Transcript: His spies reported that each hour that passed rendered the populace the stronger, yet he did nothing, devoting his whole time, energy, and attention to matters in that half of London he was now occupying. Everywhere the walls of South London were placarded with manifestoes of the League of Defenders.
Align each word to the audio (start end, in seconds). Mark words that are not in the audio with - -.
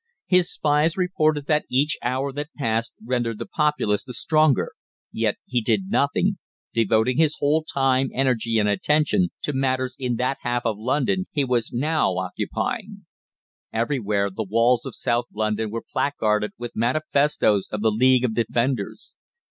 His 0.25 0.51
spies 0.51 0.97
reported 0.97 1.45
that 1.45 1.67
each 1.69 1.95
hour 2.01 2.33
that 2.33 2.49
passed 2.57 2.91
rendered 3.05 3.37
the 3.37 3.45
populace 3.45 4.03
the 4.03 4.15
stronger, 4.15 4.71
yet 5.11 5.35
he 5.45 5.61
did 5.61 5.91
nothing, 5.91 6.39
devoting 6.73 7.17
his 7.19 7.35
whole 7.39 7.63
time, 7.63 8.09
energy, 8.11 8.57
and 8.57 8.67
attention 8.67 9.29
to 9.43 9.53
matters 9.53 9.95
in 9.99 10.15
that 10.15 10.39
half 10.41 10.65
of 10.65 10.79
London 10.79 11.27
he 11.31 11.45
was 11.45 11.69
now 11.71 12.17
occupying. 12.17 13.05
Everywhere 13.71 14.31
the 14.31 14.41
walls 14.43 14.87
of 14.87 14.95
South 14.95 15.25
London 15.31 15.69
were 15.69 15.83
placarded 15.93 16.53
with 16.57 16.71
manifestoes 16.73 17.67
of 17.71 17.83
the 17.83 17.91
League 17.91 18.25
of 18.25 18.33
Defenders. 18.33 19.13